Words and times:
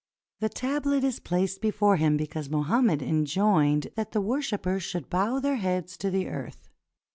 The 0.39 0.49
tablet 0.49 1.03
is 1.03 1.19
placed 1.19 1.61
before 1.61 1.97
him 1.97 2.17
because 2.17 2.49
Mo 2.49 2.63
hammed 2.63 3.03
enjoined 3.03 3.89
that 3.95 4.13
the 4.13 4.19
worshipers 4.21 4.81
should 4.81 5.11
bow 5.11 5.37
their 5.39 5.57
heads 5.57 5.95
to 5.97 6.09
the 6.09 6.27
earth. 6.27 6.69